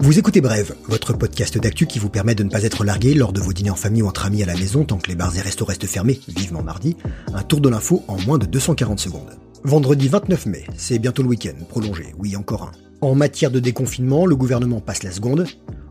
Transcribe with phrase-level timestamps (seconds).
[0.00, 3.32] Vous écoutez Brève, votre podcast d'actu qui vous permet de ne pas être largué lors
[3.32, 5.36] de vos dîners en famille ou entre amis à la maison tant que les bars
[5.36, 6.96] et restos restent fermés, vivement mardi,
[7.34, 9.38] un tour de l'info en moins de 240 secondes.
[9.64, 12.72] Vendredi 29 mai, c'est bientôt le week-end, prolongé, oui encore un.
[13.00, 15.46] En matière de déconfinement, le gouvernement passe la seconde.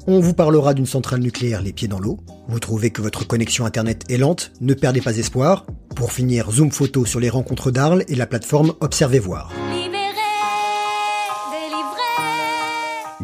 [0.08, 2.18] On vous parlera d'une centrale nucléaire les pieds dans l'eau.
[2.48, 5.66] Vous trouvez que votre connexion internet est lente, ne perdez pas espoir.
[5.96, 9.52] Pour finir, zoom photo sur les rencontres d'Arles et la plateforme Observez voir.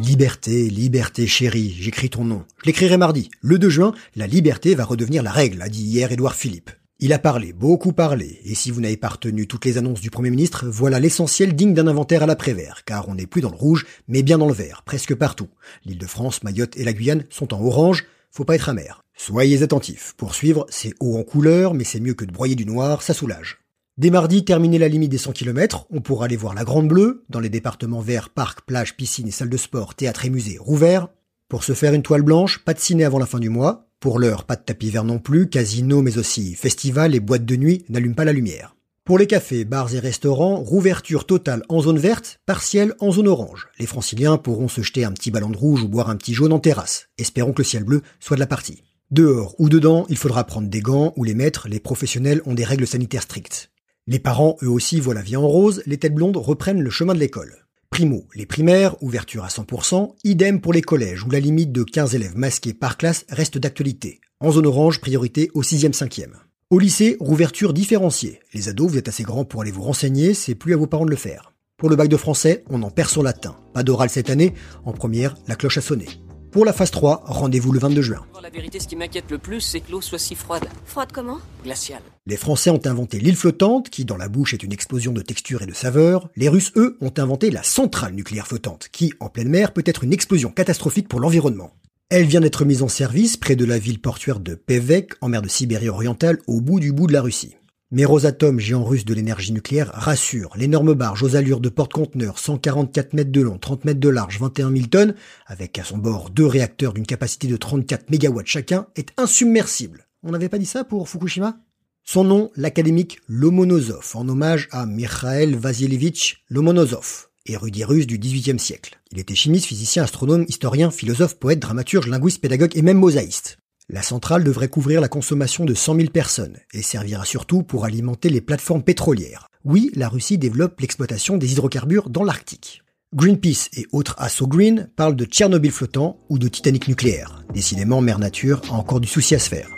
[0.06, 2.44] Liberté, liberté chérie, j'écris ton nom.
[2.60, 3.30] Je l'écrirai mardi.
[3.40, 6.70] Le 2 juin, la liberté va redevenir la règle, a dit hier Édouard Philippe.
[7.00, 10.10] Il a parlé, beaucoup parlé, et si vous n'avez pas retenu toutes les annonces du
[10.10, 13.56] Premier ministre, voilà l'essentiel digne d'un inventaire à l'après-vert, car on n'est plus dans le
[13.56, 15.48] rouge, mais bien dans le vert, presque partout.
[15.86, 19.06] L'île de France, Mayotte et la Guyane sont en orange, faut pas être amer.
[19.16, 22.66] Soyez attentifs, pour suivre, c'est haut en couleur, mais c'est mieux que de broyer du
[22.66, 23.63] noir, ça soulage.
[23.96, 27.24] Dès mardi, terminer la limite des 100 km, on pourra aller voir la Grande Bleue,
[27.28, 31.06] dans les départements verts, parcs, plages, piscines et salles de sport, théâtre et musées rouverts.
[31.48, 34.18] Pour se faire une toile blanche, pas de ciné avant la fin du mois, pour
[34.18, 37.84] l'heure, pas de tapis vert non plus, casino mais aussi festival et boîtes de nuit
[37.88, 38.74] n'allument pas la lumière.
[39.04, 43.68] Pour les cafés, bars et restaurants, rouverture totale en zone verte, partielle en zone orange.
[43.78, 46.52] Les franciliens pourront se jeter un petit ballon de rouge ou boire un petit jaune
[46.52, 47.10] en terrasse.
[47.16, 48.82] Espérons que le ciel bleu soit de la partie.
[49.12, 52.64] Dehors ou dedans, il faudra prendre des gants ou les mettre, les professionnels ont des
[52.64, 53.70] règles sanitaires strictes.
[54.06, 57.14] Les parents, eux aussi, voient la vie en rose, les têtes blondes reprennent le chemin
[57.14, 57.64] de l'école.
[57.88, 62.14] Primo, les primaires, ouverture à 100%, idem pour les collèges où la limite de 15
[62.14, 64.20] élèves masqués par classe reste d'actualité.
[64.40, 66.32] En zone orange, priorité au 6e 5e.
[66.68, 68.40] Au lycée, rouverture différenciée.
[68.52, 71.06] Les ados, vous êtes assez grands pour aller vous renseigner, c'est plus à vos parents
[71.06, 71.54] de le faire.
[71.78, 73.56] Pour le bac de français, on en perd son latin.
[73.72, 74.52] Pas d'oral cette année,
[74.84, 76.06] en première, la cloche a sonné.
[76.54, 78.24] Pour la phase 3, rendez-vous le 22 juin.
[78.40, 80.62] La vérité, ce qui m'inquiète le plus, c'est que l'eau soit si froide.
[80.84, 81.40] Froide comment?
[81.64, 82.02] Glaciale.
[82.26, 85.62] Les Français ont inventé l'île flottante, qui dans la bouche est une explosion de texture
[85.62, 86.28] et de saveur.
[86.36, 90.04] Les Russes, eux, ont inventé la centrale nucléaire flottante, qui, en pleine mer, peut être
[90.04, 91.72] une explosion catastrophique pour l'environnement.
[92.08, 95.42] Elle vient d'être mise en service près de la ville portuaire de Pevek, en mer
[95.42, 97.56] de Sibérie orientale, au bout du bout de la Russie.
[97.96, 100.50] Mais Rosatom, géant russe de l'énergie nucléaire, rassure.
[100.56, 104.72] L'énorme barge aux allures de porte-conteneurs, 144 mètres de long, 30 mètres de large, 21
[104.72, 105.14] 000 tonnes,
[105.46, 110.08] avec à son bord deux réacteurs d'une capacité de 34 MW chacun, est insubmersible.
[110.24, 111.60] On n'avait pas dit ça pour Fukushima?
[112.02, 118.98] Son nom, l'académique Lomonosov, en hommage à Mikhail Vasilievich Lomonosov, érudit russe du XVIIIe siècle.
[119.12, 123.58] Il était chimiste, physicien, astronome, historien, philosophe, poète, dramaturge, linguiste, pédagogue et même mosaïste.
[123.90, 128.30] La centrale devrait couvrir la consommation de 100 000 personnes et servira surtout pour alimenter
[128.30, 129.48] les plateformes pétrolières.
[129.62, 132.82] Oui, la Russie développe l'exploitation des hydrocarbures dans l'Arctique.
[133.14, 137.44] Greenpeace et autres assauts green parlent de Tchernobyl flottant ou de Titanic nucléaire.
[137.52, 139.68] Décidément, Mère Nature a encore du souci à se faire.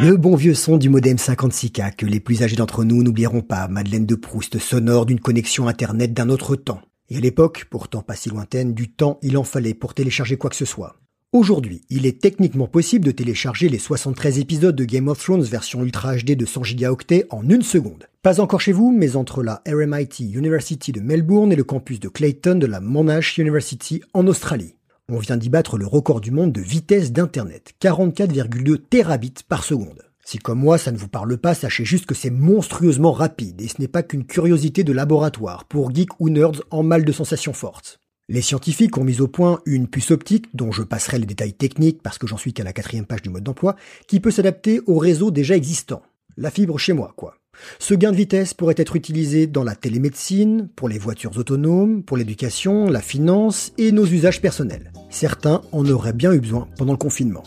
[0.00, 3.66] Le bon vieux son du modem 56K que les plus âgés d'entre nous n'oublieront pas,
[3.66, 6.80] Madeleine de Proust sonore d'une connexion internet d'un autre temps.
[7.10, 10.50] Et à l'époque, pourtant pas si lointaine, du temps il en fallait pour télécharger quoi
[10.50, 10.96] que ce soit.
[11.34, 15.82] Aujourd'hui, il est techniquement possible de télécharger les 73 épisodes de Game of Thrones version
[15.82, 18.08] Ultra HD de 100 gigaoctets en une seconde.
[18.22, 22.08] Pas encore chez vous, mais entre la RMIT University de Melbourne et le campus de
[22.08, 24.76] Clayton de la Monash University en Australie.
[25.08, 30.04] On vient d'y battre le record du monde de vitesse d'Internet, 44,2 terabits par seconde.
[30.24, 33.68] Si comme moi ça ne vous parle pas, sachez juste que c'est monstrueusement rapide et
[33.68, 37.52] ce n'est pas qu'une curiosité de laboratoire pour geeks ou nerds en mal de sensations
[37.52, 38.00] fortes.
[38.30, 42.02] Les scientifiques ont mis au point une puce optique, dont je passerai les détails techniques
[42.02, 43.76] parce que j'en suis qu'à la quatrième page du mode d'emploi,
[44.08, 46.00] qui peut s'adapter au réseau déjà existant.
[46.38, 47.36] La fibre chez moi, quoi.
[47.78, 52.16] Ce gain de vitesse pourrait être utilisé dans la télémédecine, pour les voitures autonomes, pour
[52.16, 54.90] l'éducation, la finance et nos usages personnels.
[55.10, 57.44] Certains en auraient bien eu besoin pendant le confinement.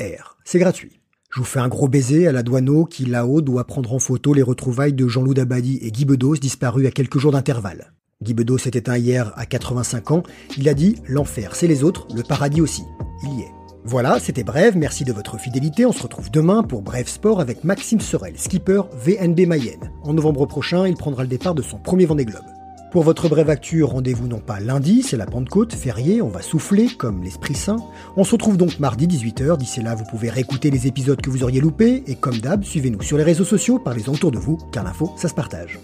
[0.00, 0.36] ER.
[0.44, 1.00] C'est gratuit.
[1.30, 4.34] Je vous fais un gros baiser à la douaneau qui là-haut doit prendre en photo
[4.34, 7.92] les retrouvailles de Jean-Loup Dabadi et Guy Bedos disparus à quelques jours d'intervalle.
[8.22, 10.22] Guy Bedos s'est éteint hier à 85 ans.
[10.56, 12.84] Il a dit l'enfer c'est les autres, le paradis aussi.
[13.24, 13.52] Il y est.
[13.86, 15.84] Voilà, c'était Bref, merci de votre fidélité.
[15.84, 19.90] On se retrouve demain pour Bref Sport avec Maxime Sorel, skipper VNB Mayenne.
[20.04, 22.53] En novembre prochain, il prendra le départ de son premier Vendée Globe.
[22.94, 26.86] Pour votre brève actu, rendez-vous non pas lundi, c'est la Pentecôte, férié, on va souffler
[26.86, 27.78] comme l'Esprit Saint.
[28.16, 31.42] On se retrouve donc mardi 18h, d'ici là vous pouvez réécouter les épisodes que vous
[31.42, 34.84] auriez loupés, et comme d'hab, suivez-nous sur les réseaux sociaux, parlez-en autour de vous, car
[34.84, 35.80] l'info, ça se partage.